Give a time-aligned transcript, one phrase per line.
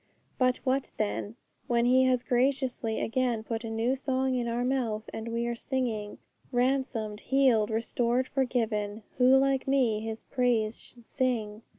[0.39, 1.35] But what then?
[1.67, 5.53] When He has graciously again put a new song in our mouth, and we are
[5.53, 6.17] singing,
[6.51, 11.61] 'Ransomed, healed, restored, forgiven, Who like me His praise should sing?'